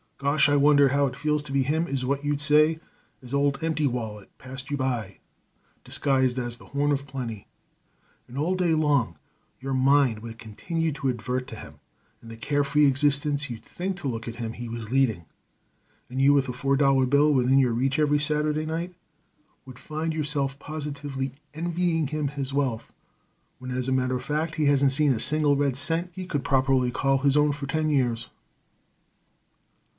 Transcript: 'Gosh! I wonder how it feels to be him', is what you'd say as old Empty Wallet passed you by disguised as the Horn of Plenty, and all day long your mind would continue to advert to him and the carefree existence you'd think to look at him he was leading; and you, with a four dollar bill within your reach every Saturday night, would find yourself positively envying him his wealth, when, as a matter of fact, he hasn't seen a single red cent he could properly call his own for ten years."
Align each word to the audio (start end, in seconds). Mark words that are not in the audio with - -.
'Gosh! 0.17 0.49
I 0.49 0.55
wonder 0.55 0.89
how 0.89 1.05
it 1.07 1.15
feels 1.15 1.41
to 1.43 1.51
be 1.51 1.61
him', 1.63 1.87
is 1.87 2.05
what 2.05 2.23
you'd 2.23 2.41
say 2.41 2.79
as 3.23 3.33
old 3.35 3.63
Empty 3.63 3.85
Wallet 3.87 4.35
passed 4.39 4.69
you 4.69 4.77
by 4.77 5.17
disguised 5.83 6.37
as 6.39 6.57
the 6.57 6.67
Horn 6.67 6.91
of 6.91 7.05
Plenty, 7.07 7.47
and 8.27 8.35
all 8.37 8.53
day 8.55 8.73
long 8.75 9.17
your 9.59 9.73
mind 9.73 10.19
would 10.19 10.37
continue 10.39 10.91
to 10.91 11.09
advert 11.09 11.47
to 11.47 11.55
him 11.55 11.79
and 12.21 12.29
the 12.29 12.35
carefree 12.37 12.85
existence 12.85 13.49
you'd 13.49 13.63
think 13.63 13.95
to 13.97 14.07
look 14.07 14.27
at 14.27 14.35
him 14.35 14.53
he 14.53 14.69
was 14.69 14.91
leading; 14.91 15.25
and 16.09 16.21
you, 16.21 16.33
with 16.33 16.49
a 16.49 16.53
four 16.53 16.75
dollar 16.77 17.07
bill 17.07 17.31
within 17.31 17.57
your 17.59 17.73
reach 17.73 17.97
every 17.99 18.19
Saturday 18.19 18.65
night, 18.65 18.93
would 19.65 19.79
find 19.79 20.13
yourself 20.13 20.57
positively 20.59 21.33
envying 21.55 22.07
him 22.07 22.27
his 22.29 22.53
wealth, 22.53 22.91
when, 23.57 23.69
as 23.71 23.87
a 23.87 23.91
matter 23.91 24.15
of 24.15 24.23
fact, 24.23 24.55
he 24.55 24.65
hasn't 24.65 24.91
seen 24.93 25.13
a 25.13 25.19
single 25.19 25.55
red 25.55 25.75
cent 25.75 26.09
he 26.13 26.25
could 26.27 26.43
properly 26.43 26.89
call 26.91 27.19
his 27.19 27.37
own 27.37 27.51
for 27.51 27.65
ten 27.67 27.89
years." 27.89 28.29